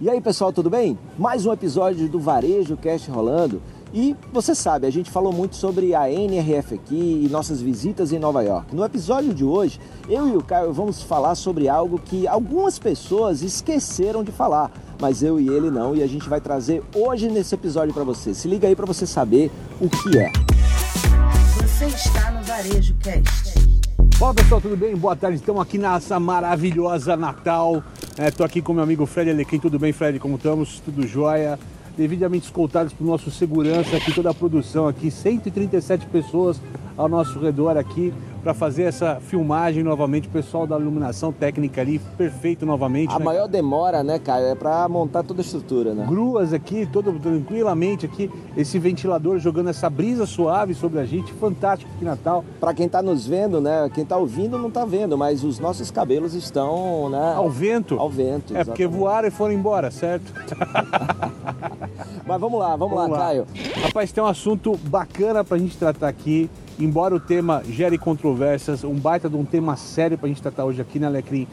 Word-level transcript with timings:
E 0.00 0.08
aí, 0.08 0.20
pessoal, 0.20 0.52
tudo 0.52 0.70
bem? 0.70 0.96
Mais 1.18 1.44
um 1.44 1.52
episódio 1.52 2.08
do 2.08 2.20
Varejo 2.20 2.76
Cast 2.76 3.10
rolando. 3.10 3.60
E 3.92 4.14
você 4.32 4.54
sabe, 4.54 4.86
a 4.86 4.90
gente 4.90 5.10
falou 5.10 5.32
muito 5.32 5.56
sobre 5.56 5.92
a 5.92 6.08
NRF 6.08 6.76
aqui 6.76 7.24
e 7.24 7.28
nossas 7.28 7.60
visitas 7.60 8.12
em 8.12 8.18
Nova 8.20 8.40
York. 8.44 8.76
No 8.76 8.84
episódio 8.84 9.34
de 9.34 9.44
hoje, 9.44 9.80
eu 10.08 10.28
e 10.28 10.36
o 10.36 10.40
Caio 10.40 10.72
vamos 10.72 11.02
falar 11.02 11.34
sobre 11.34 11.68
algo 11.68 11.98
que 11.98 12.28
algumas 12.28 12.78
pessoas 12.78 13.42
esqueceram 13.42 14.22
de 14.22 14.30
falar, 14.30 14.70
mas 15.00 15.20
eu 15.20 15.40
e 15.40 15.48
ele 15.48 15.68
não, 15.68 15.96
e 15.96 16.02
a 16.04 16.06
gente 16.06 16.28
vai 16.28 16.40
trazer 16.40 16.80
hoje 16.94 17.28
nesse 17.28 17.56
episódio 17.56 17.92
para 17.92 18.04
você. 18.04 18.32
Se 18.34 18.46
liga 18.46 18.68
aí 18.68 18.76
para 18.76 18.86
você 18.86 19.04
saber 19.04 19.50
o 19.80 19.88
que 19.88 20.16
é. 20.16 20.30
Você 21.56 21.86
está 21.86 22.30
no 22.30 22.44
Varejo 22.44 22.94
Cast. 23.02 23.58
Fala 24.18 24.34
pessoal, 24.34 24.60
tudo 24.60 24.76
bem? 24.76 24.96
Boa 24.96 25.16
tarde, 25.16 25.38
estamos 25.38 25.60
aqui 25.60 25.76
nessa 25.76 26.20
maravilhosa 26.20 27.16
Natal. 27.16 27.82
Estou 28.26 28.44
aqui 28.44 28.60
com 28.60 28.72
meu 28.72 28.82
amigo 28.82 29.06
Fred 29.06 29.30
Alequim. 29.30 29.60
Tudo 29.60 29.78
bem, 29.78 29.92
Fred? 29.92 30.18
Como 30.18 30.34
estamos? 30.34 30.80
Tudo 30.80 31.06
jóia? 31.06 31.56
Devidamente 31.96 32.46
escoltados 32.46 32.92
por 32.92 33.06
nosso 33.06 33.30
segurança 33.30 33.96
aqui, 33.96 34.12
toda 34.12 34.28
a 34.28 34.34
produção 34.34 34.88
aqui, 34.88 35.08
137 35.08 36.06
pessoas 36.06 36.60
ao 36.98 37.08
nosso 37.08 37.38
redor 37.38 37.78
aqui 37.78 38.12
para 38.42 38.52
fazer 38.52 38.84
essa 38.84 39.20
filmagem 39.20 39.82
novamente. 39.82 40.26
O 40.26 40.30
pessoal 40.30 40.66
da 40.66 40.78
iluminação 40.78 41.32
técnica 41.32 41.80
ali, 41.80 41.98
perfeito 42.16 42.66
novamente. 42.66 43.14
A 43.14 43.18
né? 43.18 43.24
maior 43.24 43.46
demora, 43.46 44.02
né, 44.02 44.18
Caio, 44.18 44.46
é 44.46 44.54
para 44.54 44.88
montar 44.88 45.22
toda 45.22 45.40
a 45.40 45.44
estrutura, 45.44 45.94
né? 45.94 46.04
Gruas 46.06 46.52
aqui, 46.52 46.86
todo 46.86 47.12
tranquilamente 47.18 48.04
aqui, 48.04 48.30
esse 48.56 48.78
ventilador 48.78 49.38
jogando 49.38 49.70
essa 49.70 49.88
brisa 49.88 50.26
suave 50.26 50.74
sobre 50.74 50.98
a 50.98 51.04
gente, 51.04 51.32
fantástico 51.34 51.90
que 51.98 52.04
Natal. 52.04 52.44
Para 52.58 52.74
quem 52.74 52.88
tá 52.88 53.00
nos 53.00 53.26
vendo, 53.26 53.60
né, 53.60 53.90
quem 53.94 54.04
tá 54.04 54.16
ouvindo 54.16 54.58
não 54.58 54.70
tá 54.70 54.84
vendo, 54.84 55.16
mas 55.16 55.44
os 55.44 55.58
nossos 55.58 55.90
cabelos 55.90 56.34
estão, 56.34 57.08
né, 57.08 57.34
Ao 57.36 57.48
vento. 57.48 57.98
ao 57.98 58.10
vento. 58.10 58.56
É 58.56 58.64
porque 58.64 58.86
voaram 58.86 59.28
e 59.28 59.30
foram 59.30 59.54
embora, 59.54 59.90
certo? 59.90 60.32
Mas 62.26 62.38
vamos 62.38 62.60
lá, 62.60 62.76
vamos, 62.76 62.96
lá, 62.96 63.08
Caio. 63.08 63.46
Rapaz, 63.82 64.12
tem 64.12 64.22
um 64.22 64.26
assunto 64.26 64.76
bacana 64.84 65.42
pra 65.42 65.56
gente 65.56 65.78
tratar 65.78 66.08
aqui. 66.08 66.50
Embora 66.80 67.12
o 67.12 67.18
tema 67.18 67.60
gere 67.68 67.98
controvérsias, 67.98 68.84
um 68.84 68.94
baita 68.94 69.28
de 69.28 69.34
um 69.34 69.44
tema 69.44 69.76
sério 69.76 70.16
pra 70.16 70.28
gente 70.28 70.40
tratar 70.40 70.64
hoje 70.64 70.80
aqui, 70.80 71.00
né, 71.00 71.08
Alecrim? 71.08 71.48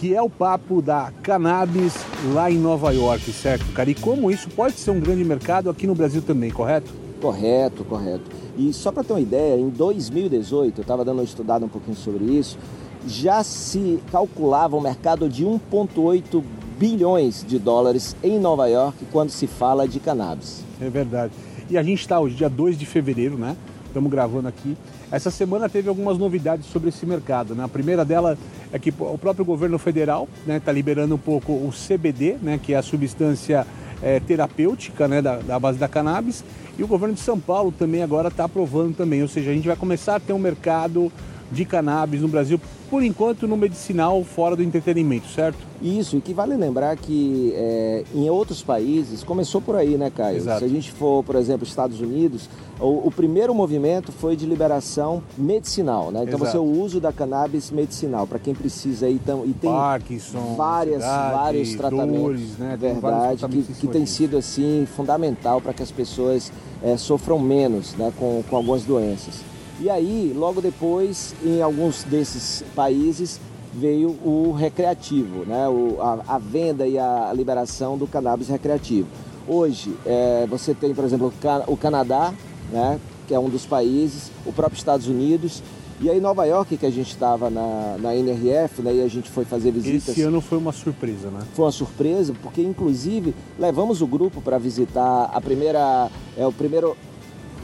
Que 0.00 0.12
é 0.12 0.20
o 0.20 0.28
papo 0.28 0.82
da 0.82 1.12
cannabis 1.22 1.94
lá 2.32 2.50
em 2.50 2.58
Nova 2.58 2.92
York, 2.92 3.30
certo, 3.32 3.72
cara? 3.72 3.88
E 3.88 3.94
como 3.94 4.32
isso 4.32 4.50
pode 4.50 4.74
ser 4.74 4.90
um 4.90 4.98
grande 4.98 5.24
mercado 5.24 5.70
aqui 5.70 5.86
no 5.86 5.94
Brasil 5.94 6.20
também, 6.22 6.50
correto? 6.50 6.92
Correto, 7.20 7.84
correto. 7.84 8.24
E 8.58 8.72
só 8.72 8.90
para 8.90 9.04
ter 9.04 9.12
uma 9.12 9.20
ideia, 9.20 9.56
em 9.60 9.68
2018, 9.68 10.80
eu 10.80 10.82
estava 10.82 11.04
dando 11.04 11.18
uma 11.18 11.24
estudada 11.24 11.64
um 11.64 11.68
pouquinho 11.68 11.96
sobre 11.96 12.24
isso, 12.24 12.58
já 13.06 13.44
se 13.44 14.00
calculava 14.10 14.76
um 14.76 14.80
mercado 14.80 15.28
de 15.28 15.44
1,8 15.44 16.42
bilhões 16.76 17.44
de 17.46 17.60
dólares 17.60 18.16
em 18.24 18.40
Nova 18.40 18.66
York 18.66 19.06
quando 19.12 19.30
se 19.30 19.46
fala 19.46 19.86
de 19.86 20.00
cannabis. 20.00 20.64
É 20.80 20.90
verdade. 20.90 21.32
E 21.70 21.78
a 21.78 21.82
gente 21.84 22.00
está 22.00 22.18
hoje, 22.18 22.34
dia 22.34 22.50
2 22.50 22.76
de 22.76 22.84
fevereiro, 22.84 23.38
né? 23.38 23.56
Estamos 23.94 24.10
gravando 24.10 24.48
aqui. 24.48 24.76
Essa 25.08 25.30
semana 25.30 25.68
teve 25.68 25.88
algumas 25.88 26.18
novidades 26.18 26.66
sobre 26.66 26.88
esse 26.88 27.06
mercado. 27.06 27.54
Né? 27.54 27.62
A 27.62 27.68
primeira 27.68 28.04
dela 28.04 28.36
é 28.72 28.78
que 28.80 28.92
o 28.98 29.16
próprio 29.16 29.44
governo 29.44 29.78
federal 29.78 30.28
está 30.40 30.52
né, 30.52 30.58
tá 30.58 30.72
liberando 30.72 31.14
um 31.14 31.18
pouco 31.18 31.52
o 31.52 31.70
CBD, 31.70 32.36
né, 32.42 32.58
que 32.60 32.74
é 32.74 32.76
a 32.76 32.82
substância 32.82 33.64
é, 34.02 34.18
terapêutica 34.18 35.06
né, 35.06 35.22
da, 35.22 35.36
da 35.36 35.60
base 35.60 35.78
da 35.78 35.86
cannabis. 35.86 36.42
E 36.76 36.82
o 36.82 36.88
governo 36.88 37.14
de 37.14 37.20
São 37.20 37.38
Paulo 37.38 37.70
também 37.70 38.02
agora 38.02 38.26
está 38.26 38.46
aprovando 38.46 38.96
também. 38.96 39.22
Ou 39.22 39.28
seja, 39.28 39.52
a 39.52 39.54
gente 39.54 39.68
vai 39.68 39.76
começar 39.76 40.16
a 40.16 40.20
ter 40.20 40.32
um 40.32 40.40
mercado 40.40 41.12
de 41.54 41.64
cannabis 41.64 42.20
no 42.20 42.28
Brasil, 42.28 42.60
por 42.90 43.02
enquanto 43.02 43.48
no 43.48 43.56
medicinal, 43.56 44.22
fora 44.24 44.54
do 44.54 44.62
entretenimento, 44.62 45.28
certo? 45.28 45.58
Isso, 45.80 46.16
e 46.16 46.20
que 46.20 46.34
vale 46.34 46.56
lembrar 46.56 46.96
que 46.96 47.52
é, 47.54 48.04
em 48.14 48.28
outros 48.28 48.62
países 48.62 49.22
começou 49.22 49.60
por 49.60 49.76
aí, 49.76 49.96
né, 49.96 50.10
Caio? 50.10 50.36
Exato. 50.36 50.58
Se 50.60 50.64
a 50.64 50.68
gente 50.68 50.92
for, 50.92 51.22
por 51.24 51.36
exemplo, 51.36 51.66
Estados 51.66 52.00
Unidos, 52.00 52.48
o, 52.80 53.08
o 53.08 53.10
primeiro 53.10 53.54
movimento 53.54 54.12
foi 54.12 54.36
de 54.36 54.46
liberação 54.46 55.22
medicinal, 55.36 56.10
né? 56.10 56.22
Então 56.22 56.38
Exato. 56.38 56.52
você 56.52 56.58
o 56.58 56.82
uso 56.82 57.00
da 57.00 57.12
cannabis 57.12 57.70
medicinal 57.70 58.26
para 58.26 58.38
quem 58.38 58.54
precisa 58.54 59.06
aí, 59.06 59.14
então, 59.14 59.44
e 59.46 59.52
tem 59.52 59.70
Parkinson, 59.70 60.54
várias, 60.56 61.02
ansiedade, 61.02 61.34
vários 61.34 61.74
tratamentos, 61.74 62.22
dores, 62.22 62.58
né? 62.58 62.78
Tem 62.80 62.92
verdade, 62.92 63.32
que, 63.32 63.38
tratamentos 63.38 63.66
que 63.68 63.80
cima 63.80 63.92
tem 63.92 64.06
sido 64.06 64.36
assim 64.36 64.86
fundamental 64.96 65.60
para 65.60 65.72
que 65.72 65.82
as 65.82 65.90
pessoas 65.90 66.52
é, 66.82 66.96
sofram 66.96 67.38
menos, 67.38 67.94
né, 67.94 68.12
com, 68.18 68.42
com 68.48 68.56
algumas 68.56 68.82
doenças. 68.84 69.53
E 69.80 69.90
aí, 69.90 70.32
logo 70.36 70.60
depois, 70.60 71.34
em 71.44 71.60
alguns 71.60 72.04
desses 72.04 72.62
países 72.74 73.40
veio 73.72 74.10
o 74.24 74.52
recreativo, 74.56 75.44
né, 75.44 75.68
o, 75.68 75.96
a, 76.00 76.34
a 76.34 76.38
venda 76.38 76.86
e 76.86 76.96
a 76.96 77.32
liberação 77.34 77.98
do 77.98 78.06
cannabis 78.06 78.46
recreativo. 78.48 79.08
Hoje, 79.48 79.92
é, 80.06 80.46
você 80.48 80.72
tem, 80.74 80.94
por 80.94 81.04
exemplo, 81.04 81.26
o 81.26 81.32
Ca- 81.42 81.64
o 81.66 81.76
Canadá, 81.76 82.32
né, 82.70 83.00
que 83.26 83.34
é 83.34 83.38
um 83.38 83.48
dos 83.48 83.66
países, 83.66 84.30
o 84.46 84.52
próprio 84.52 84.76
Estados 84.78 85.08
Unidos, 85.08 85.60
e 86.00 86.08
aí 86.08 86.20
Nova 86.20 86.44
York, 86.44 86.76
que 86.76 86.86
a 86.86 86.90
gente 86.90 87.10
estava 87.10 87.50
na, 87.50 87.96
na 87.98 88.14
NRF, 88.14 88.80
né, 88.80 88.94
e 88.94 89.02
a 89.02 89.08
gente 89.08 89.28
foi 89.28 89.44
fazer 89.44 89.72
visitas. 89.72 90.08
Esse 90.10 90.22
ano 90.22 90.40
foi 90.40 90.58
uma 90.58 90.72
surpresa, 90.72 91.28
né? 91.30 91.40
Foi 91.54 91.64
uma 91.64 91.72
surpresa, 91.72 92.32
porque 92.42 92.62
inclusive 92.62 93.34
levamos 93.58 94.00
o 94.02 94.06
grupo 94.06 94.40
para 94.40 94.56
visitar 94.56 95.30
a 95.32 95.40
primeira, 95.40 96.10
é 96.36 96.46
o 96.46 96.52
primeiro 96.52 96.96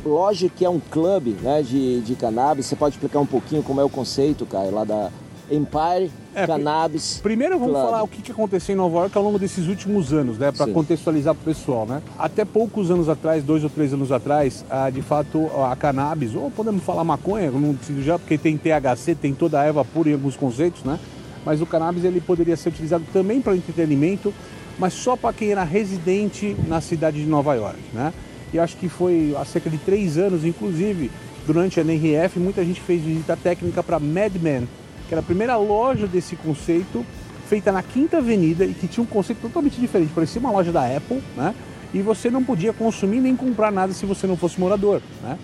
loja 0.04 0.48
que 0.48 0.64
é 0.64 0.70
um 0.70 0.80
clube 0.80 1.36
né, 1.42 1.62
de, 1.62 2.00
de 2.00 2.14
cannabis. 2.14 2.66
Você 2.66 2.76
pode 2.76 2.94
explicar 2.94 3.20
um 3.20 3.26
pouquinho 3.26 3.62
como 3.62 3.80
é 3.80 3.84
o 3.84 3.88
conceito, 3.88 4.46
Caio, 4.46 4.72
lá 4.72 4.84
da 4.84 5.10
Empire 5.50 6.10
É, 6.32 6.46
Cannabis. 6.46 7.18
Primeiro 7.20 7.58
vamos 7.58 7.74
Club. 7.74 7.84
falar 7.84 8.02
o 8.04 8.08
que 8.08 8.30
aconteceu 8.30 8.72
em 8.72 8.76
Nova 8.78 8.98
York 9.00 9.18
ao 9.18 9.24
longo 9.24 9.36
desses 9.38 9.66
últimos 9.66 10.12
anos, 10.12 10.38
né? 10.38 10.52
Para 10.52 10.72
contextualizar 10.72 11.34
para 11.34 11.42
o 11.42 11.44
pessoal, 11.54 11.86
né? 11.86 12.00
Até 12.16 12.44
poucos 12.44 12.88
anos 12.90 13.08
atrás, 13.08 13.42
dois 13.42 13.64
ou 13.64 13.70
três 13.70 13.92
anos 13.92 14.12
atrás, 14.12 14.64
de 14.92 15.02
fato 15.02 15.50
a 15.70 15.74
cannabis, 15.74 16.34
ou 16.36 16.50
podemos 16.52 16.84
falar 16.84 17.02
maconha, 17.02 17.50
não 17.50 17.74
preciso 17.74 18.00
já, 18.02 18.16
porque 18.16 18.38
tem 18.38 18.56
THC, 18.56 19.16
tem 19.16 19.34
toda 19.34 19.60
a 19.60 19.64
erva 19.64 19.84
pura 19.84 20.08
em 20.10 20.12
alguns 20.12 20.36
conceitos, 20.36 20.84
né? 20.84 21.00
Mas 21.44 21.60
o 21.60 21.66
cannabis 21.66 22.04
ele 22.04 22.20
poderia 22.20 22.56
ser 22.56 22.68
utilizado 22.68 23.04
também 23.12 23.40
para 23.40 23.56
entretenimento, 23.56 24.32
mas 24.78 24.92
só 24.92 25.16
para 25.16 25.32
quem 25.32 25.50
era 25.50 25.64
residente 25.64 26.56
na 26.68 26.80
cidade 26.80 27.20
de 27.20 27.28
Nova 27.28 27.54
York, 27.54 27.78
né? 27.92 28.12
E 28.52 28.58
acho 28.58 28.76
que 28.76 28.88
foi 28.88 29.34
há 29.38 29.44
cerca 29.44 29.70
de 29.70 29.78
três 29.78 30.18
anos, 30.18 30.44
inclusive, 30.44 31.10
durante 31.46 31.78
a 31.78 31.82
NRF, 31.82 32.38
muita 32.38 32.64
gente 32.64 32.80
fez 32.80 33.02
visita 33.02 33.36
técnica 33.36 33.82
para 33.82 33.98
Mad 33.98 34.34
Men, 34.40 34.68
que 35.08 35.14
era 35.14 35.20
a 35.20 35.24
primeira 35.24 35.56
loja 35.56 36.06
desse 36.06 36.36
conceito, 36.36 37.04
feita 37.48 37.72
na 37.72 37.82
Quinta 37.82 38.18
Avenida 38.18 38.64
e 38.64 38.72
que 38.72 38.86
tinha 38.86 39.02
um 39.02 39.06
conceito 39.06 39.40
totalmente 39.40 39.80
diferente. 39.80 40.12
Parecia 40.14 40.40
uma 40.40 40.50
loja 40.50 40.70
da 40.70 40.84
Apple, 40.84 41.22
né? 41.36 41.54
E 41.92 42.00
você 42.00 42.30
não 42.30 42.44
podia 42.44 42.72
consumir 42.72 43.20
nem 43.20 43.34
comprar 43.34 43.72
nada 43.72 43.92
se 43.92 44.06
você 44.06 44.26
não 44.26 44.36
fosse 44.36 44.60
morador, 44.60 45.02
né? 45.22 45.36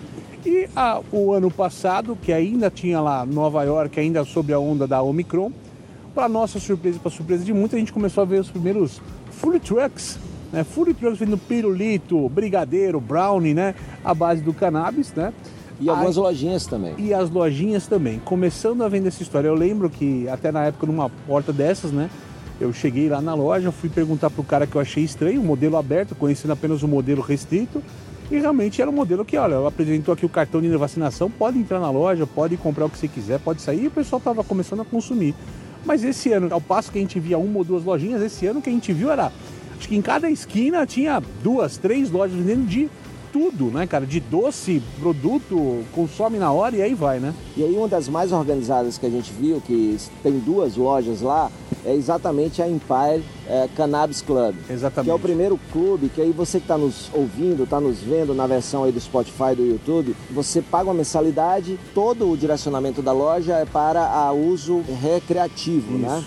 E 0.45 0.69
ah, 0.73 1.01
o 1.11 1.33
ano 1.33 1.51
passado, 1.51 2.17
que 2.21 2.31
ainda 2.31 2.69
tinha 2.69 3.01
lá 3.01 3.25
Nova 3.25 3.63
York, 3.63 3.99
ainda 3.99 4.23
sob 4.23 4.53
a 4.53 4.59
onda 4.59 4.87
da 4.87 5.01
Omicron, 5.01 5.51
para 6.15 6.29
nossa 6.29 6.59
surpresa 6.59 6.97
para 6.99 7.11
surpresa 7.11 7.43
de 7.43 7.53
muita, 7.53 7.75
a 7.75 7.79
gente 7.79 7.91
começou 7.91 8.21
a 8.21 8.25
ver 8.25 8.39
os 8.39 8.49
primeiros 8.49 9.01
food 9.29 9.59
trucks, 9.59 10.17
né? 10.51 10.63
Food 10.63 10.93
trucks 10.93 11.19
vendendo 11.19 11.37
pirulito, 11.37 12.27
brigadeiro, 12.29 12.99
brownie, 12.99 13.53
né? 13.53 13.75
A 14.03 14.13
base 14.13 14.41
do 14.41 14.53
cannabis, 14.53 15.13
né? 15.13 15.33
E 15.79 15.89
algumas 15.89 16.17
Aí- 16.17 16.23
lojinhas 16.23 16.65
também. 16.65 16.95
e 16.97 17.13
as 17.13 17.29
lojinhas 17.29 17.85
também, 17.85 18.19
começando 18.25 18.83
a 18.83 18.89
vender 18.89 19.09
essa 19.09 19.21
história. 19.21 19.47
Eu 19.47 19.53
lembro 19.55 19.89
que 19.89 20.27
até 20.27 20.51
na 20.51 20.65
época, 20.65 20.87
numa 20.87 21.09
porta 21.09 21.53
dessas, 21.53 21.91
né? 21.91 22.09
Eu 22.59 22.73
cheguei 22.73 23.07
lá 23.07 23.21
na 23.21 23.35
loja, 23.35 23.71
fui 23.71 23.87
perguntar 23.87 24.31
pro 24.31 24.43
cara 24.43 24.65
que 24.65 24.75
eu 24.75 24.81
achei 24.81 25.03
estranho, 25.03 25.39
o 25.39 25.43
modelo 25.43 25.77
aberto, 25.77 26.15
conhecendo 26.15 26.51
apenas 26.51 26.81
o 26.81 26.87
modelo 26.87 27.21
restrito. 27.21 27.83
E 28.31 28.39
realmente 28.39 28.81
era 28.81 28.89
um 28.89 28.93
modelo 28.93 29.23
que, 29.23 29.37
olha, 29.37 29.65
apresentou 29.67 30.13
aqui 30.13 30.25
o 30.25 30.29
cartão 30.29 30.59
de 30.59 30.67
vacinação, 30.75 31.29
pode 31.29 31.59
entrar 31.59 31.79
na 31.79 31.89
loja, 31.91 32.25
pode 32.25 32.57
comprar 32.57 32.85
o 32.85 32.89
que 32.89 32.97
você 32.97 33.07
quiser, 33.07 33.39
pode 33.39 33.61
sair, 33.61 33.83
e 33.83 33.87
o 33.87 33.91
pessoal 33.91 34.17
estava 34.17 34.43
começando 34.43 34.81
a 34.81 34.85
consumir. 34.85 35.33
Mas 35.85 36.03
esse 36.03 36.33
ano, 36.33 36.47
ao 36.51 36.59
passo 36.59 36.91
que 36.91 36.97
a 36.97 37.01
gente 37.01 37.19
via 37.19 37.37
uma 37.37 37.59
ou 37.59 37.63
duas 37.63 37.85
lojinhas, 37.85 38.21
esse 38.21 38.45
ano 38.47 38.61
que 38.61 38.69
a 38.69 38.73
gente 38.73 38.91
viu 38.91 39.11
era. 39.11 39.31
Acho 39.77 39.87
que 39.87 39.95
em 39.95 40.01
cada 40.01 40.29
esquina 40.29 40.85
tinha 40.85 41.21
duas, 41.43 41.77
três 41.77 42.09
lojas 42.09 42.35
vendendo 42.35 42.67
de 42.67 42.89
tudo, 43.31 43.65
né, 43.65 43.85
cara? 43.85 44.05
De 44.05 44.19
doce, 44.19 44.81
produto, 44.99 45.83
consome 45.93 46.39
na 46.39 46.51
hora 46.51 46.75
e 46.75 46.81
aí 46.81 46.93
vai, 46.93 47.19
né? 47.19 47.33
E 47.55 47.63
aí 47.63 47.75
uma 47.75 47.87
das 47.87 48.07
mais 48.07 48.31
organizadas 48.31 48.97
que 48.97 49.05
a 49.05 49.09
gente 49.09 49.31
viu, 49.31 49.61
que 49.61 49.97
tem 50.23 50.39
duas 50.39 50.75
lojas 50.75 51.21
lá, 51.21 51.51
é 51.85 51.93
exatamente 51.93 52.61
a 52.61 52.67
Empire 52.67 53.23
eh, 53.47 53.69
Cannabis 53.75 54.21
Club. 54.21 54.55
Exatamente. 54.69 55.05
Que 55.05 55.11
é 55.11 55.13
o 55.13 55.19
primeiro 55.19 55.59
clube 55.71 56.09
que 56.09 56.21
aí 56.21 56.31
você 56.31 56.59
que 56.59 56.65
está 56.65 56.77
nos 56.77 57.09
ouvindo, 57.13 57.63
está 57.63 57.79
nos 57.79 57.99
vendo 57.99 58.33
na 58.33 58.47
versão 58.47 58.83
aí 58.83 58.91
do 58.91 58.99
Spotify, 58.99 59.55
do 59.55 59.63
YouTube, 59.65 60.15
você 60.31 60.61
paga 60.61 60.85
uma 60.85 60.95
mensalidade, 60.95 61.79
todo 61.93 62.29
o 62.29 62.35
direcionamento 62.35 63.01
da 63.01 63.11
loja 63.11 63.53
é 63.53 63.65
para 63.65 64.05
a 64.07 64.31
uso 64.31 64.83
recreativo, 65.01 65.97
né? 65.97 66.23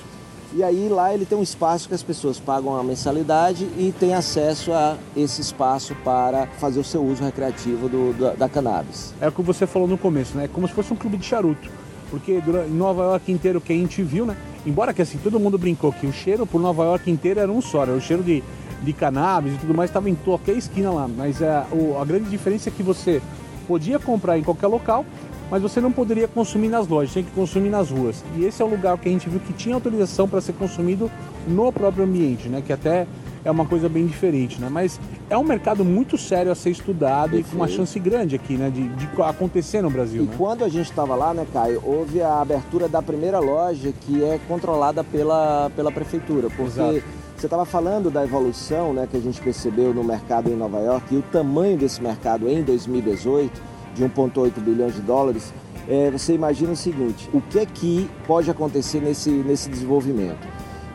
E 0.53 0.65
aí 0.65 0.89
lá 0.89 1.15
ele 1.15 1.25
tem 1.25 1.39
um 1.39 1.43
espaço 1.43 1.89
que 1.89 1.95
as 1.95 2.03
pessoas 2.03 2.41
pagam 2.41 2.77
a 2.77 2.83
mensalidade 2.83 3.65
e 3.79 3.95
tem 3.99 4.15
acesso 4.15 4.73
a 4.73 4.97
esse 5.17 5.41
espaço 5.41 5.95
para 6.05 6.47
fazer 6.59 6.81
o 6.81 6.85
seu 6.85 7.03
uso 7.05 7.23
recreativo 7.23 7.89
do- 7.89 8.13
da, 8.19 8.33
da 8.33 8.49
cannabis. 8.49 9.15
É 9.21 9.29
o 9.29 9.33
que 9.33 9.43
você 9.43 9.65
falou 9.65 9.87
no 9.87 9.97
começo, 9.97 10.37
né? 10.37 10.45
É 10.47 10.49
como 10.49 10.67
se 10.67 10.75
fosse 10.75 10.93
um 10.93 10.97
clube 10.97 11.17
de 11.17 11.25
charuto. 11.25 11.71
Porque 12.11 12.43
em 12.69 12.73
Nova 12.75 13.05
York 13.05 13.31
inteiro 13.31 13.61
que 13.61 13.73
a 13.73 13.77
gente 13.77 14.03
viu, 14.03 14.27
né? 14.27 14.37
embora 14.67 14.93
que 14.93 15.01
assim, 15.01 15.17
todo 15.19 15.39
mundo 15.39 15.57
brincou 15.57 15.93
que 15.93 16.07
o 16.07 16.13
cheiro 16.13 16.45
por 16.45 16.61
Nova 16.61 16.85
York 16.85 17.09
inteira 17.09 17.43
era 17.43 17.53
um 17.53 17.63
só, 17.63 17.83
era 17.83 17.93
o 17.93 18.01
cheiro 18.01 18.23
de, 18.23 18.43
de 18.83 18.93
cannabis 18.93 19.55
e 19.55 19.59
tudo 19.59 19.73
mais, 19.73 19.89
estava 19.89 20.11
em 20.11 20.15
qualquer 20.17 20.57
esquina 20.57 20.91
lá. 20.91 21.07
Mas 21.09 21.41
é, 21.41 21.49
a 21.49 22.05
grande 22.05 22.29
diferença 22.29 22.69
é 22.69 22.73
que 22.73 22.83
você 22.83 23.23
podia 23.69 24.01
comprar 24.01 24.37
em 24.37 24.43
qualquer 24.43 24.67
local, 24.67 25.07
mas 25.51 25.61
você 25.61 25.81
não 25.81 25.91
poderia 25.91 26.29
consumir 26.29 26.69
nas 26.69 26.87
lojas, 26.87 27.13
tinha 27.13 27.25
que 27.25 27.31
consumir 27.33 27.71
nas 27.71 27.91
ruas. 27.91 28.25
E 28.37 28.45
esse 28.45 28.63
é 28.63 28.65
o 28.65 28.69
lugar 28.69 28.97
que 28.99 29.09
a 29.09 29.13
gente 29.13 29.29
viu 29.29 29.41
que 29.41 29.53
tinha 29.53 29.75
autorização 29.75 30.29
para 30.29 30.41
ser 30.41 30.53
consumido 30.53 31.11
no 31.47 31.73
próprio 31.73 32.05
ambiente, 32.05 32.49
né? 32.49 32.63
Que 32.65 32.73
até 32.73 33.07
é 33.45 33.51
uma 33.51 33.65
coisa 33.65 33.89
bem 33.89 34.07
diferente, 34.07 34.61
né? 34.61 34.69
Mas 34.71 35.01
é 35.29 35.37
um 35.37 35.43
mercado 35.43 35.85
muito 35.85 36.17
sério 36.19 36.53
a 36.53 36.55
ser 36.55 36.71
estudado 36.71 37.31
Perfeito. 37.31 37.49
e 37.49 37.51
com 37.51 37.57
uma 37.57 37.69
chance 37.69 37.99
grande 37.99 38.37
aqui, 38.37 38.55
né? 38.55 38.71
De, 38.71 38.89
de 38.89 39.23
acontecer 39.23 39.83
no 39.83 39.91
Brasil. 39.91 40.23
E 40.23 40.27
né? 40.27 40.35
quando 40.37 40.65
a 40.65 40.69
gente 40.69 40.89
estava 40.91 41.15
lá, 41.15 41.35
né, 41.35 41.47
Caio, 41.53 41.83
houve 41.85 42.23
a 42.23 42.41
abertura 42.41 42.89
da 42.89 43.03
primeira 43.03 43.39
loja 43.39 43.93
que 44.03 44.23
é 44.23 44.39
controlada 44.47 45.03
pela, 45.03 45.71
pela 45.75 45.91
prefeitura, 45.91 46.49
porque 46.49 46.81
Exato. 46.81 47.03
você 47.37 47.47
estava 47.47 47.65
falando 47.65 48.11
da 48.11 48.23
evolução, 48.23 48.93
né, 48.93 49.09
que 49.11 49.17
a 49.17 49.21
gente 49.21 49.41
percebeu 49.41 49.95
no 49.95 50.05
mercado 50.05 50.51
em 50.51 50.57
Nova 50.57 50.79
York 50.79 51.15
e 51.15 51.19
o 51.19 51.23
tamanho 51.23 51.77
desse 51.77 52.03
mercado 52.03 52.49
em 52.49 52.63
2018 52.63 53.80
de 53.95 54.05
1,8 54.05 54.61
bilhões 54.61 54.95
de 54.95 55.01
dólares. 55.01 55.53
É, 55.89 56.11
você 56.11 56.35
imagina 56.35 56.73
o 56.73 56.77
seguinte: 56.77 57.29
o 57.33 57.41
que 57.41 57.59
é 57.59 57.67
que 57.67 58.09
pode 58.27 58.51
acontecer 58.51 59.01
nesse, 59.01 59.31
nesse 59.31 59.69
desenvolvimento? 59.69 60.47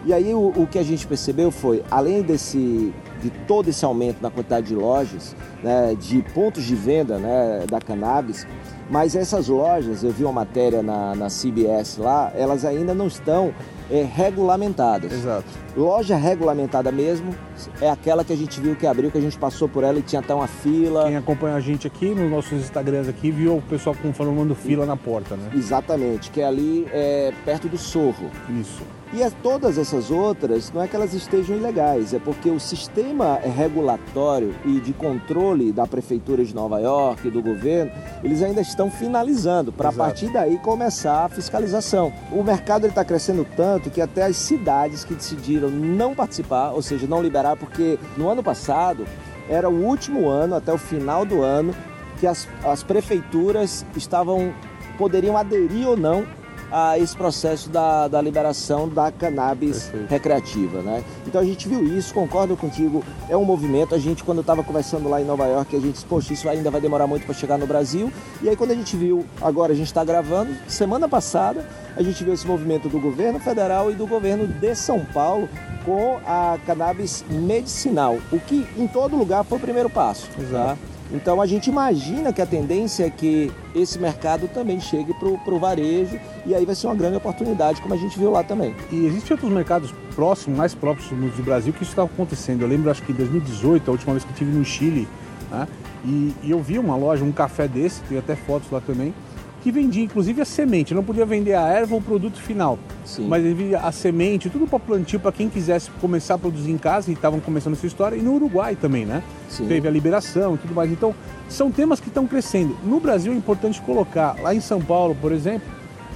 E 0.05 0.13
aí 0.13 0.35
o, 0.35 0.49
o, 0.55 0.67
que 0.67 0.77
a 0.77 0.83
gente 0.83 1.07
percebeu 1.07 1.49
foi, 1.49 1.83
além 1.89 2.21
desse, 2.21 2.93
de 3.19 3.31
todo 3.47 3.69
esse 3.69 3.83
aumento 3.83 4.21
na 4.21 4.29
quantidade 4.29 4.67
de 4.67 4.75
lojas, 4.75 5.35
né, 5.63 5.95
de 5.99 6.21
pontos 6.31 6.63
de 6.63 6.75
venda 6.75 7.17
né, 7.17 7.65
da 7.67 7.81
cannabis, 7.81 8.45
mas 8.87 9.15
essas 9.15 9.47
lojas, 9.47 10.03
eu 10.03 10.11
vi 10.11 10.23
uma 10.23 10.31
matéria 10.31 10.83
na, 10.83 11.15
na 11.15 11.25
CBS 11.25 11.97
lá, 11.97 12.31
elas 12.35 12.63
ainda 12.63 12.93
não 12.93 13.07
estão 13.07 13.51
é, 13.89 14.03
regulamentadas. 14.03 15.11
Exato. 15.11 15.45
Loja 15.75 16.15
regulamentada 16.15 16.91
mesmo 16.91 17.35
é 17.81 17.89
aquela 17.89 18.23
que 18.23 18.33
a 18.33 18.37
gente 18.37 18.59
viu 18.59 18.75
que 18.75 18.87
abriu, 18.87 19.11
que 19.11 19.17
a 19.17 19.21
gente 19.21 19.37
passou 19.37 19.67
por 19.67 19.83
ela 19.83 19.99
e 19.99 20.01
tinha 20.01 20.21
até 20.21 20.33
uma 20.33 20.47
fila. 20.47 21.05
Quem 21.05 21.17
acompanha 21.17 21.55
a 21.55 21.59
gente 21.59 21.85
aqui 21.85 22.13
nos 22.13 22.29
nossos 22.31 22.53
Instagrams 22.53 23.09
aqui 23.09 23.31
viu 23.31 23.57
o 23.57 23.61
pessoal 23.61 23.95
formando 24.13 24.55
fila 24.55 24.85
na 24.85 24.95
porta, 24.95 25.35
né? 25.35 25.49
Exatamente, 25.53 26.31
que 26.31 26.41
é 26.41 26.45
ali 26.45 26.87
é, 26.91 27.33
perto 27.43 27.67
do 27.67 27.77
Sorro. 27.77 28.31
Isso. 28.49 28.81
E 29.15 29.23
as, 29.23 29.31
todas 29.41 29.77
essas 29.77 30.11
outras, 30.11 30.73
não 30.73 30.83
é 30.83 30.89
que 30.89 30.95
elas 30.95 31.13
estejam 31.13 31.55
ilegais, 31.55 32.13
é 32.13 32.19
porque 32.19 32.49
o 32.49 32.59
sistema 32.59 33.35
regulatório 33.35 34.53
e 34.65 34.81
de 34.81 34.91
controle 34.91 35.71
da 35.71 35.87
Prefeitura 35.87 36.43
de 36.43 36.53
Nova 36.53 36.81
York 36.81 37.25
e 37.25 37.31
do 37.31 37.41
governo, 37.41 37.93
eles 38.21 38.43
ainda 38.43 38.59
estão 38.59 38.91
finalizando, 38.91 39.71
para 39.71 39.87
a 39.87 39.93
partir 39.93 40.27
daí 40.33 40.57
começar 40.57 41.23
a 41.23 41.29
fiscalização. 41.29 42.11
O 42.29 42.43
mercado 42.43 42.87
está 42.87 43.05
crescendo 43.05 43.47
tanto 43.55 43.89
que 43.89 44.01
até 44.01 44.23
as 44.25 44.35
cidades 44.35 45.05
que 45.05 45.13
decidiram 45.13 45.69
não 45.69 46.13
participar, 46.13 46.71
ou 46.71 46.81
seja, 46.81 47.07
não 47.07 47.23
liberar, 47.23 47.55
porque 47.55 47.97
no 48.17 48.27
ano 48.27 48.43
passado 48.43 49.05
era 49.47 49.69
o 49.69 49.85
último 49.85 50.27
ano, 50.27 50.55
até 50.55 50.73
o 50.73 50.77
final 50.77 51.25
do 51.25 51.41
ano, 51.41 51.73
que 52.19 52.27
as, 52.27 52.49
as 52.65 52.83
prefeituras 52.83 53.85
estavam 53.95 54.53
poderiam 54.97 55.37
aderir 55.37 55.87
ou 55.87 55.95
não 55.95 56.25
a 56.71 56.97
esse 56.97 57.15
processo 57.15 57.69
da, 57.69 58.07
da 58.07 58.21
liberação 58.21 58.87
da 58.87 59.11
cannabis 59.11 59.83
Perfeito. 59.83 60.09
recreativa. 60.09 60.81
Né? 60.81 61.03
Então 61.27 61.41
a 61.41 61.45
gente 61.45 61.67
viu 61.67 61.83
isso, 61.97 62.13
concordo 62.13 62.55
contigo, 62.55 63.03
é 63.29 63.37
um 63.37 63.45
movimento. 63.45 63.95
A 63.95 63.99
gente, 63.99 64.23
quando 64.23 64.41
estava 64.41 64.63
conversando 64.63 65.09
lá 65.09 65.21
em 65.21 65.25
Nova 65.25 65.45
York, 65.45 65.75
a 65.75 65.79
gente 65.79 65.93
disse, 65.93 66.05
poxa, 66.05 66.33
isso 66.33 66.49
ainda 66.49 66.69
vai 66.71 66.81
demorar 66.81 67.07
muito 67.07 67.25
para 67.25 67.33
chegar 67.33 67.57
no 67.57 67.67
Brasil. 67.67 68.11
E 68.41 68.49
aí 68.49 68.55
quando 68.55 68.71
a 68.71 68.75
gente 68.75 68.95
viu, 68.95 69.25
agora 69.41 69.73
a 69.73 69.75
gente 69.75 69.87
está 69.87 70.03
gravando, 70.03 70.55
semana 70.67 71.07
passada, 71.07 71.65
a 71.95 72.03
gente 72.03 72.23
viu 72.23 72.33
esse 72.33 72.45
movimento 72.45 72.89
do 72.89 72.99
governo 72.99 73.39
federal 73.39 73.91
e 73.91 73.95
do 73.95 74.05
governo 74.05 74.47
de 74.47 74.75
São 74.75 75.05
Paulo 75.05 75.47
com 75.85 76.19
a 76.25 76.57
cannabis 76.65 77.23
medicinal, 77.29 78.17
o 78.31 78.39
que 78.39 78.67
em 78.75 78.87
todo 78.87 79.15
lugar 79.15 79.43
foi 79.43 79.57
o 79.57 79.61
primeiro 79.61 79.89
passo. 79.89 80.27
Tá? 80.29 80.41
Exato. 80.41 80.79
Tá? 80.81 80.94
Então 81.11 81.39
a 81.39 81.45
gente 81.45 81.69
imagina 81.69 82.33
que 82.33 82.41
a 82.41 82.45
tendência 82.45 83.05
é 83.05 83.09
que 83.09 83.51
esse 83.75 83.99
mercado 83.99 84.47
também 84.47 84.79
chegue 84.79 85.13
para 85.13 85.53
o 85.53 85.59
varejo 85.59 86.19
e 86.45 86.55
aí 86.55 86.65
vai 86.65 86.75
ser 86.75 86.87
uma 86.87 86.95
grande 86.95 87.17
oportunidade, 87.17 87.81
como 87.81 87.93
a 87.93 87.97
gente 87.97 88.17
viu 88.17 88.31
lá 88.31 88.43
também. 88.43 88.75
E 88.91 89.05
existem 89.05 89.33
outros 89.33 89.51
mercados 89.51 89.93
próximos, 90.15 90.57
mais 90.57 90.73
próximos 90.73 91.33
do 91.35 91.43
Brasil, 91.43 91.73
que 91.73 91.83
isso 91.83 91.91
está 91.91 92.03
acontecendo. 92.03 92.61
Eu 92.61 92.67
lembro, 92.67 92.89
acho 92.89 93.03
que 93.03 93.11
em 93.11 93.15
2018, 93.15 93.87
a 93.87 93.91
última 93.91 94.13
vez 94.13 94.23
que 94.23 94.29
eu 94.29 94.33
estive 94.33 94.51
no 94.51 94.65
Chile, 94.65 95.07
né? 95.51 95.67
e, 96.03 96.33
e 96.43 96.51
eu 96.51 96.61
vi 96.61 96.79
uma 96.79 96.95
loja, 96.95 97.23
um 97.23 97.31
café 97.31 97.67
desse, 97.67 98.01
tem 98.03 98.17
até 98.17 98.35
fotos 98.35 98.71
lá 98.71 98.81
também, 98.81 99.13
que 99.61 99.71
vendia 99.71 100.03
inclusive 100.03 100.41
a 100.41 100.45
semente, 100.45 100.93
não 100.93 101.03
podia 101.03 101.25
vender 101.25 101.55
a 101.55 101.67
erva 101.67 101.95
ou 101.95 101.99
o 101.99 102.03
produto 102.03 102.39
final, 102.39 102.77
Sim. 103.03 103.27
mas 103.27 103.43
vendia 103.43 103.79
a 103.79 103.91
semente, 103.91 104.47
tudo 104.47 104.67
para 104.67 104.79
plantio 104.79 105.19
para 105.19 105.31
quem 105.31 105.49
quisesse 105.49 105.89
começar 105.99 106.35
a 106.35 106.37
produzir 106.37 106.71
em 106.71 106.77
casa 106.77 107.09
e 107.09 107.15
estavam 107.15 107.39
começando 107.39 107.73
essa 107.73 107.87
história, 107.87 108.15
e 108.15 108.21
no 108.21 108.35
Uruguai 108.35 108.75
também, 108.75 109.05
né? 109.05 109.23
Sim. 109.49 109.67
Teve 109.67 109.87
a 109.87 109.91
liberação 109.91 110.55
e 110.55 110.57
tudo 110.57 110.73
mais. 110.73 110.91
Então, 110.91 111.13
são 111.47 111.71
temas 111.71 111.99
que 111.99 112.07
estão 112.07 112.27
crescendo. 112.27 112.77
No 112.83 112.99
Brasil 112.99 113.31
é 113.31 113.35
importante 113.35 113.81
colocar, 113.81 114.35
lá 114.41 114.53
em 114.53 114.59
São 114.59 114.81
Paulo, 114.81 115.15
por 115.19 115.31
exemplo, 115.31 115.67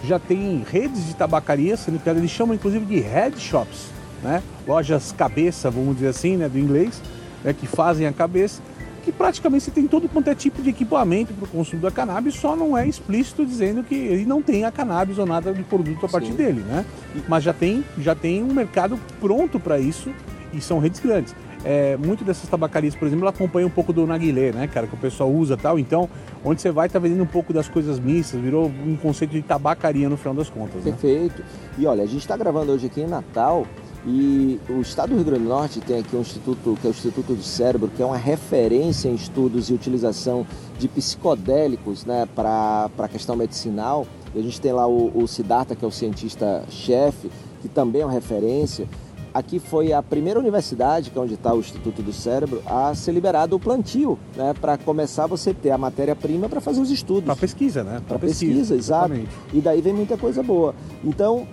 já 0.03 0.17
tem 0.17 0.63
redes 0.69 1.05
de 1.05 1.13
tabacaria 1.13 1.75
sendo 1.75 1.99
criadas, 1.99 2.21
eles 2.21 2.31
chamam 2.31 2.55
inclusive 2.55 2.85
de 2.85 2.99
head 2.99 3.39
shops, 3.39 3.87
né? 4.23 4.41
Lojas 4.67 5.11
cabeça, 5.11 5.69
vamos 5.69 5.95
dizer 5.95 6.07
assim, 6.07 6.37
né, 6.37 6.47
do 6.47 6.57
inglês, 6.57 7.01
né, 7.43 7.53
que 7.53 7.67
fazem 7.67 8.07
a 8.07 8.13
cabeça 8.13 8.61
que 8.99 9.11
praticamente 9.11 9.63
você 9.63 9.71
tem 9.71 9.87
todo 9.87 10.07
quanto 10.07 10.29
é 10.29 10.35
tipo 10.35 10.61
de 10.61 10.69
equipamento 10.69 11.33
para 11.33 11.45
o 11.45 11.47
consumo 11.47 11.81
da 11.81 11.89
cannabis, 11.89 12.35
só 12.35 12.55
não 12.55 12.77
é 12.77 12.87
explícito 12.87 13.45
dizendo 13.45 13.83
que 13.83 13.95
ele 13.95 14.25
não 14.25 14.41
tem 14.41 14.65
a 14.65 14.71
cannabis 14.71 15.17
ou 15.17 15.25
nada 15.25 15.53
de 15.53 15.63
produto 15.63 16.05
a 16.05 16.09
partir 16.09 16.31
Sim. 16.31 16.35
dele, 16.35 16.61
né? 16.61 16.85
Mas 17.27 17.43
já 17.43 17.53
tem, 17.53 17.83
já 17.97 18.13
tem 18.13 18.43
um 18.43 18.53
mercado 18.53 18.99
pronto 19.19 19.59
para 19.59 19.79
isso 19.79 20.11
e 20.53 20.61
são 20.61 20.79
redes 20.79 20.99
grandes. 20.99 21.33
É, 21.63 21.97
muito 21.97 22.23
dessas 22.23 22.49
tabacarias, 22.49 22.95
por 22.95 23.07
exemplo, 23.07 23.27
acompanha 23.27 23.67
um 23.67 23.69
pouco 23.69 23.91
do 23.91 24.07
naguilé, 24.07 24.51
né, 24.51 24.67
cara, 24.67 24.87
que 24.87 24.93
o 24.93 24.97
pessoal 24.97 25.29
usa 25.29 25.57
tal. 25.57 25.77
Então, 25.77 26.09
onde 26.43 26.61
você 26.61 26.71
vai, 26.71 26.87
tá 26.87 26.99
vendendo 26.99 27.23
um 27.23 27.27
pouco 27.27 27.51
das 27.51 27.67
coisas 27.67 27.99
mistas, 27.99 28.39
virou 28.39 28.67
um 28.67 28.95
conceito 28.95 29.31
de 29.31 29.41
tabacaria 29.41 30.07
no 30.07 30.15
final 30.15 30.33
das 30.33 30.49
contas. 30.49 30.83
Né? 30.83 30.91
Perfeito. 30.91 31.43
E 31.77 31.85
olha, 31.85 32.03
a 32.03 32.07
gente 32.07 32.21
está 32.21 32.37
gravando 32.37 32.71
hoje 32.71 32.87
aqui 32.87 33.01
em 33.01 33.07
Natal 33.07 33.65
e 34.05 34.59
o 34.69 34.79
estado 34.79 35.09
do 35.09 35.15
Rio 35.15 35.25
Grande 35.25 35.43
do 35.43 35.49
Norte 35.49 35.81
tem 35.81 35.99
aqui 35.99 36.15
um 36.15 36.21
instituto, 36.21 36.77
que 36.79 36.87
é 36.87 36.89
o 36.89 36.91
Instituto 36.91 37.33
do 37.33 37.43
Cérebro, 37.43 37.89
que 37.89 38.01
é 38.01 38.05
uma 38.05 38.17
referência 38.17 39.09
em 39.09 39.15
estudos 39.15 39.69
e 39.69 39.73
utilização 39.73 40.47
de 40.77 40.87
psicodélicos 40.87 42.05
né, 42.05 42.25
para 42.33 42.89
a 42.97 43.07
questão 43.09 43.35
medicinal. 43.35 44.07
E 44.33 44.39
a 44.39 44.41
gente 44.41 44.61
tem 44.61 44.71
lá 44.71 44.87
o, 44.87 45.11
o 45.13 45.27
Siddhartha, 45.27 45.75
que 45.75 45.83
é 45.83 45.87
o 45.87 45.91
cientista-chefe, 45.91 47.29
que 47.61 47.67
também 47.67 48.01
é 48.01 48.05
uma 48.05 48.13
referência. 48.13 48.87
Aqui 49.33 49.59
foi 49.59 49.93
a 49.93 50.01
primeira 50.01 50.39
universidade, 50.39 51.11
que 51.11 51.17
é 51.17 51.21
onde 51.21 51.35
está 51.35 51.53
o 51.53 51.59
Instituto 51.59 52.01
do 52.01 52.11
Cérebro, 52.11 52.61
a 52.65 52.93
ser 52.95 53.11
liberado 53.11 53.55
o 53.55 53.59
plantio, 53.59 54.17
né, 54.35 54.53
para 54.59 54.77
começar 54.77 55.27
você 55.27 55.53
ter 55.53 55.71
a 55.71 55.77
matéria-prima 55.77 56.49
para 56.49 56.59
fazer 56.59 56.81
os 56.81 56.89
estudos. 56.89 57.25
Para 57.25 57.35
pesquisa, 57.35 57.83
né? 57.83 58.01
Para 58.07 58.17
pesquisa, 58.19 58.53
pesquisa, 58.53 58.75
exato. 58.75 59.13
Exatamente. 59.13 59.35
E 59.53 59.61
daí 59.61 59.81
vem 59.81 59.93
muita 59.93 60.17
coisa 60.17 60.41
boa. 60.41 60.73
Então, 61.03 61.47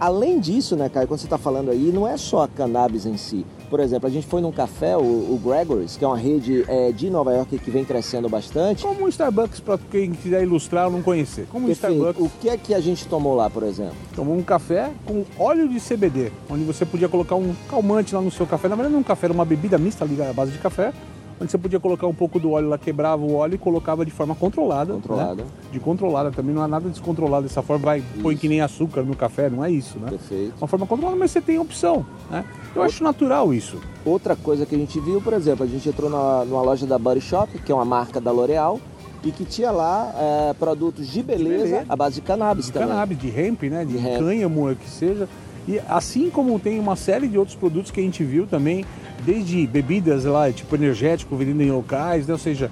Além 0.00 0.40
disso, 0.40 0.76
né, 0.76 0.88
Caio, 0.88 1.06
quando 1.06 1.20
você 1.20 1.26
está 1.26 1.36
falando 1.36 1.70
aí, 1.70 1.92
não 1.92 2.08
é 2.08 2.16
só 2.16 2.44
a 2.44 2.48
cannabis 2.48 3.04
em 3.04 3.18
si. 3.18 3.44
Por 3.70 3.78
exemplo, 3.78 4.08
a 4.08 4.10
gente 4.10 4.26
foi 4.26 4.40
num 4.40 4.50
café, 4.50 4.96
o, 4.96 5.00
o 5.00 5.40
Gregory's, 5.42 5.96
que 5.96 6.04
é 6.04 6.08
uma 6.08 6.18
rede 6.18 6.64
é, 6.66 6.90
de 6.90 7.08
Nova 7.08 7.32
York 7.32 7.56
que 7.56 7.70
vem 7.70 7.84
crescendo 7.84 8.28
bastante. 8.28 8.82
Como 8.82 9.04
um 9.04 9.08
Starbucks, 9.08 9.60
para 9.60 9.78
quem 9.78 10.10
quiser 10.10 10.42
ilustrar 10.42 10.86
ou 10.86 10.92
não 10.92 11.02
conhecer. 11.02 11.46
Como 11.50 11.68
um 11.68 11.70
Starbucks. 11.70 12.20
O 12.20 12.28
que 12.40 12.48
é 12.48 12.56
que 12.56 12.74
a 12.74 12.80
gente 12.80 13.06
tomou 13.06 13.36
lá, 13.36 13.48
por 13.48 13.62
exemplo? 13.62 13.94
Tomou 14.16 14.36
um 14.36 14.42
café 14.42 14.90
com 15.06 15.24
óleo 15.38 15.68
de 15.68 15.78
CBD, 15.80 16.32
onde 16.50 16.64
você 16.64 16.84
podia 16.84 17.08
colocar 17.08 17.36
um 17.36 17.54
calmante 17.68 18.12
lá 18.12 18.20
no 18.20 18.30
seu 18.30 18.44
café. 18.44 18.68
Na 18.68 18.74
verdade, 18.74 18.92
não 18.92 18.98
é 18.98 19.02
um 19.02 19.04
café, 19.04 19.26
era 19.26 19.32
uma 19.32 19.44
bebida 19.44 19.78
mista 19.78 20.04
ligada 20.04 20.30
à 20.30 20.34
base 20.34 20.50
de 20.50 20.58
café 20.58 20.92
onde 21.40 21.50
você 21.50 21.56
podia 21.56 21.80
colocar 21.80 22.06
um 22.06 22.14
pouco 22.14 22.38
do 22.38 22.52
óleo 22.52 22.68
lá, 22.68 22.76
quebrava 22.76 23.22
o 23.22 23.34
óleo 23.34 23.54
e 23.54 23.58
colocava 23.58 24.04
de 24.04 24.10
forma 24.10 24.34
controlada. 24.34 24.92
Né? 24.92 25.00
Controlada. 25.00 25.42
Né? 25.42 25.48
De 25.72 25.80
controlada 25.80 26.30
também, 26.30 26.54
não 26.54 26.62
há 26.62 26.68
nada 26.68 26.88
descontrolado 26.88 27.44
dessa 27.44 27.62
forma, 27.62 27.84
vai, 27.86 27.98
isso. 27.98 28.22
põe 28.22 28.36
que 28.36 28.48
nem 28.48 28.60
açúcar 28.60 29.02
no 29.02 29.16
café, 29.16 29.48
não 29.48 29.64
é 29.64 29.70
isso, 29.70 29.98
né? 29.98 30.10
Perfeito. 30.10 30.54
Uma 30.60 30.68
forma 30.68 30.86
controlada, 30.86 31.18
mas 31.18 31.30
você 31.30 31.40
tem 31.40 31.58
opção, 31.58 32.04
né? 32.30 32.44
Eu 32.74 32.82
acho 32.82 33.02
natural 33.02 33.54
isso. 33.54 33.80
Outra 34.04 34.36
coisa 34.36 34.66
que 34.66 34.74
a 34.74 34.78
gente 34.78 35.00
viu, 35.00 35.20
por 35.20 35.32
exemplo, 35.32 35.64
a 35.64 35.68
gente 35.68 35.88
entrou 35.88 36.10
na, 36.10 36.44
numa 36.44 36.62
loja 36.62 36.86
da 36.86 36.98
Body 36.98 37.20
Shop, 37.20 37.50
que 37.58 37.72
é 37.72 37.74
uma 37.74 37.84
marca 37.84 38.20
da 38.20 38.30
L'Oreal, 38.30 38.78
e 39.22 39.30
que 39.30 39.44
tinha 39.44 39.70
lá 39.70 40.12
é, 40.16 40.54
produtos 40.54 41.06
de 41.06 41.22
beleza, 41.22 41.64
de 41.64 41.70
beleza, 41.70 41.86
à 41.88 41.96
base 41.96 42.16
de 42.16 42.20
cannabis 42.22 42.66
de 42.66 42.72
também. 42.72 42.88
cannabis, 42.88 43.18
de 43.18 43.28
hemp, 43.28 43.62
né? 43.64 43.84
De, 43.84 43.98
de 43.98 44.18
cânhamo, 44.18 44.74
que 44.76 44.88
seja. 44.88 45.28
E 45.68 45.80
assim 45.88 46.30
como 46.30 46.58
tem 46.58 46.78
uma 46.78 46.96
série 46.96 47.28
de 47.28 47.38
outros 47.38 47.56
produtos 47.56 47.90
que 47.90 48.00
a 48.00 48.02
gente 48.02 48.24
viu 48.24 48.46
também, 48.46 48.84
desde 49.24 49.66
bebidas 49.66 50.24
lá, 50.24 50.50
tipo 50.50 50.74
energético, 50.74 51.36
vendendo 51.36 51.62
em 51.62 51.70
locais, 51.70 52.26
né? 52.26 52.32
ou 52.32 52.38
seja, 52.38 52.70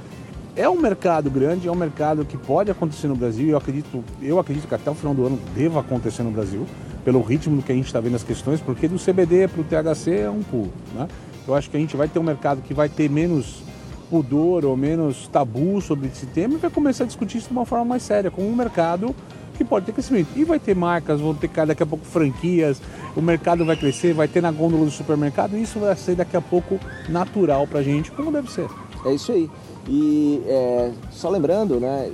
é 0.56 0.68
um 0.68 0.80
mercado 0.80 1.30
grande, 1.30 1.68
é 1.68 1.70
um 1.70 1.76
mercado 1.76 2.24
que 2.24 2.36
pode 2.36 2.70
acontecer 2.70 3.06
no 3.06 3.14
Brasil 3.14 3.50
eu 3.50 3.56
acredito, 3.56 4.04
eu 4.20 4.40
acredito 4.40 4.66
que 4.66 4.74
até 4.74 4.90
o 4.90 4.94
final 4.94 5.14
do 5.14 5.24
ano 5.24 5.38
deva 5.54 5.80
acontecer 5.80 6.22
no 6.22 6.32
Brasil, 6.32 6.66
pelo 7.04 7.22
ritmo 7.22 7.62
que 7.62 7.70
a 7.70 7.74
gente 7.74 7.86
está 7.86 8.00
vendo 8.00 8.16
as 8.16 8.24
questões, 8.24 8.60
porque 8.60 8.88
do 8.88 8.98
CBD 8.98 9.46
para 9.46 9.60
o 9.60 9.64
THC 9.64 10.20
é 10.20 10.30
um 10.30 10.42
pulo. 10.42 10.72
Né? 10.94 11.06
Eu 11.46 11.54
acho 11.54 11.70
que 11.70 11.76
a 11.76 11.80
gente 11.80 11.96
vai 11.96 12.08
ter 12.08 12.18
um 12.18 12.24
mercado 12.24 12.60
que 12.62 12.74
vai 12.74 12.88
ter 12.88 13.08
menos 13.08 13.62
pudor 14.10 14.64
ou 14.64 14.76
menos 14.76 15.28
tabu 15.28 15.80
sobre 15.80 16.08
esse 16.08 16.26
tema 16.26 16.54
e 16.54 16.56
vai 16.56 16.70
começar 16.70 17.04
a 17.04 17.06
discutir 17.06 17.38
isso 17.38 17.48
de 17.48 17.52
uma 17.52 17.64
forma 17.64 17.84
mais 17.84 18.02
séria, 18.02 18.30
como 18.30 18.48
um 18.48 18.56
mercado 18.56 19.14
que 19.58 19.64
pode 19.64 19.84
ter 19.84 19.92
crescimento. 19.92 20.28
E 20.36 20.44
vai 20.44 20.58
ter 20.58 20.74
marcas, 20.74 21.20
vão 21.20 21.34
ter 21.34 21.50
daqui 21.66 21.82
a 21.82 21.86
pouco 21.86 22.04
franquias, 22.04 22.80
o 23.16 23.20
mercado 23.20 23.64
vai 23.64 23.76
crescer, 23.76 24.14
vai 24.14 24.28
ter 24.28 24.40
na 24.40 24.50
gôndola 24.50 24.84
do 24.84 24.90
supermercado, 24.90 25.56
e 25.56 25.62
isso 25.62 25.78
vai 25.80 25.94
ser 25.96 26.14
daqui 26.14 26.36
a 26.36 26.40
pouco 26.40 26.78
natural 27.08 27.66
pra 27.66 27.82
gente, 27.82 28.10
como 28.12 28.30
deve 28.32 28.50
ser. 28.50 28.68
É 29.04 29.12
isso 29.12 29.32
aí. 29.32 29.50
E 29.88 30.42
é, 30.46 30.92
só 31.10 31.28
lembrando, 31.28 31.80
né? 31.80 32.10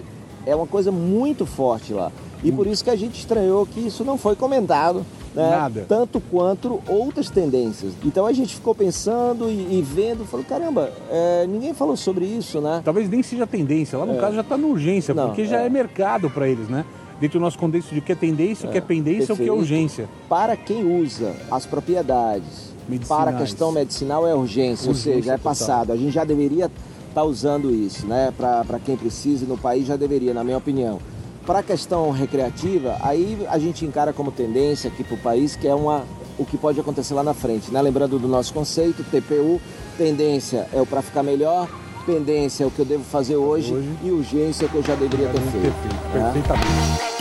É 0.46 0.54
uma 0.54 0.66
coisa 0.66 0.90
muito 0.90 1.46
forte 1.46 1.92
lá. 1.92 2.10
E 2.42 2.52
por 2.52 2.66
isso 2.66 2.84
que 2.84 2.90
a 2.90 2.96
gente 2.96 3.18
estranhou 3.18 3.64
que 3.64 3.80
isso 3.80 4.04
não 4.04 4.18
foi 4.18 4.36
comentado. 4.36 5.04
Né? 5.34 5.50
Nada. 5.50 5.84
Tanto 5.88 6.20
quanto 6.20 6.80
outras 6.86 7.28
tendências. 7.28 7.92
Então 8.04 8.24
a 8.26 8.32
gente 8.32 8.54
ficou 8.54 8.74
pensando 8.74 9.50
e, 9.50 9.78
e 9.78 9.82
vendo, 9.82 10.24
falou, 10.24 10.44
caramba, 10.46 10.92
é, 11.10 11.46
ninguém 11.48 11.74
falou 11.74 11.96
sobre 11.96 12.24
isso, 12.24 12.60
né? 12.60 12.82
Talvez 12.84 13.08
nem 13.08 13.22
seja 13.22 13.46
tendência, 13.46 13.98
lá 13.98 14.06
no 14.06 14.14
É. 14.14 14.18
caso 14.20 14.34
já 14.36 14.42
está 14.42 14.56
na 14.56 14.66
urgência, 14.66 15.12
Não, 15.12 15.26
porque 15.26 15.44
já 15.46 15.62
é. 15.62 15.66
é. 15.66 15.68
mercado 15.68 16.30
para 16.30 16.46
eles, 16.48 16.68
né? 16.68 16.84
Dentro 17.24 17.38
do 17.38 17.42
nosso 17.42 17.58
contexto 17.58 17.94
de 17.94 18.00
o 18.00 18.02
que 18.02 18.12
é 18.12 18.14
tendência, 18.14 18.68
o 18.68 18.70
que 18.72 18.76
é 18.76 18.82
pendência, 18.82 19.32
o 19.32 19.36
que 19.38 19.48
é 19.48 19.50
urgência. 19.50 20.06
Para 20.28 20.58
quem 20.58 20.84
usa 21.00 21.34
as 21.50 21.64
propriedades 21.64 22.74
Medicinais. 22.86 23.08
para 23.08 23.30
a 23.30 23.40
questão 23.40 23.72
medicinal 23.72 24.26
é 24.28 24.34
urgência, 24.34 24.88
ou 24.88 24.90
Urgência 24.90 25.14
seja, 25.14 25.32
é 25.32 25.38
total. 25.38 25.52
passado. 25.52 25.92
A 25.92 25.96
gente 25.96 26.10
já 26.10 26.22
deveria 26.22 26.70
estar 27.08 27.24
usando 27.24 27.74
isso, 27.74 28.06
né? 28.06 28.30
Para 28.36 28.78
quem 28.78 28.94
precisa 28.94 29.46
no 29.46 29.56
país 29.56 29.86
já 29.86 29.96
deveria, 29.96 30.34
na 30.34 30.44
minha 30.44 30.58
opinião. 30.58 31.00
Para 31.46 31.60
a 31.60 31.62
questão 31.62 32.10
recreativa, 32.10 32.98
aí 33.00 33.46
a 33.48 33.58
gente 33.58 33.86
encara 33.86 34.12
como 34.12 34.30
tendência 34.30 34.88
aqui 34.90 35.02
para 35.02 35.14
o 35.14 35.18
país, 35.18 35.56
que 35.56 35.66
é 35.66 35.74
uma, 35.74 36.04
o 36.38 36.44
que 36.44 36.58
pode 36.58 36.78
acontecer 36.78 37.14
lá 37.14 37.22
na 37.22 37.32
frente. 37.32 37.72
Né? 37.72 37.80
Lembrando 37.80 38.18
do 38.18 38.28
nosso 38.28 38.52
conceito, 38.52 39.02
TPU, 39.02 39.58
tendência 39.96 40.68
é 40.74 40.78
o 40.78 40.84
para 40.84 41.00
ficar 41.00 41.22
melhor, 41.22 41.70
pendência 42.04 42.64
é 42.64 42.66
o 42.66 42.70
que 42.70 42.80
eu 42.80 42.84
devo 42.84 43.02
fazer 43.02 43.36
hoje, 43.36 43.72
Hoje. 43.72 43.88
e 44.02 44.10
urgência 44.10 44.64
é 44.64 44.66
o 44.66 44.68
que 44.68 44.76
eu 44.76 44.82
já 44.82 44.94
deveria 44.94 45.28
ter 45.28 45.40
feito. 45.40 45.74
Perfeito, 46.12 46.52
né? 46.52 47.13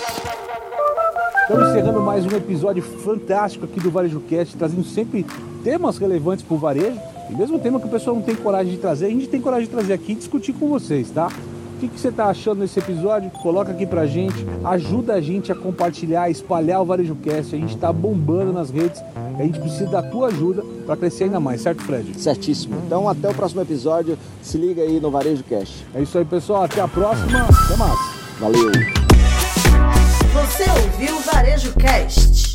Estamos 1.43 1.71
encerrando 1.71 1.99
mais 1.99 2.25
um 2.25 2.29
episódio 2.29 2.81
fantástico 2.81 3.65
aqui 3.65 3.77
do 3.77 3.91
Varejo 3.91 4.21
Cast, 4.21 4.55
trazendo 4.55 4.83
sempre 4.85 5.25
temas 5.61 5.97
relevantes 5.97 6.43
para 6.43 6.55
o 6.55 6.57
varejo. 6.57 6.97
E 7.29 7.35
mesmo 7.35 7.59
tema 7.59 7.81
que 7.81 7.85
o 7.85 7.89
pessoal 7.89 8.15
não 8.15 8.23
tem 8.23 8.33
coragem 8.33 8.71
de 8.71 8.77
trazer, 8.77 9.07
a 9.07 9.09
gente 9.09 9.27
tem 9.27 9.41
coragem 9.41 9.65
de 9.65 9.71
trazer 9.71 9.91
aqui 9.91 10.13
e 10.13 10.15
discutir 10.15 10.53
com 10.53 10.69
vocês, 10.69 11.09
tá? 11.09 11.27
O 11.27 11.79
que, 11.81 11.89
que 11.89 11.99
você 11.99 12.07
está 12.07 12.27
achando 12.27 12.61
desse 12.61 12.79
episódio? 12.79 13.29
Coloca 13.29 13.73
aqui 13.73 13.85
pra 13.85 14.05
gente, 14.05 14.45
ajuda 14.63 15.15
a 15.15 15.21
gente 15.21 15.51
a 15.51 15.55
compartilhar, 15.55 16.29
espalhar 16.29 16.81
o 16.81 16.85
Varejo 16.85 17.15
Cast. 17.15 17.53
A 17.53 17.59
gente 17.59 17.75
está 17.75 17.91
bombando 17.91 18.53
nas 18.53 18.69
redes, 18.69 19.03
a 19.37 19.43
gente 19.43 19.59
precisa 19.59 19.87
da 19.87 20.01
tua 20.01 20.27
ajuda 20.27 20.63
para 20.85 20.95
crescer 20.95 21.25
ainda 21.25 21.41
mais, 21.41 21.59
certo, 21.59 21.83
Fred? 21.83 22.21
Certíssimo. 22.21 22.77
Então 22.87 23.09
até 23.09 23.29
o 23.29 23.33
próximo 23.33 23.61
episódio. 23.61 24.17
Se 24.41 24.57
liga 24.57 24.81
aí 24.81 24.97
no 24.97 25.11
Varejo 25.11 25.43
Cash. 25.43 25.83
É 25.93 26.01
isso 26.01 26.17
aí, 26.17 26.23
pessoal. 26.23 26.63
Até 26.63 26.79
a 26.79 26.87
próxima. 26.87 27.41
Até 27.41 27.75
mais. 27.75 27.99
Valeu! 28.39 29.02
Varejo 31.25 31.71
Cast. 31.73 32.52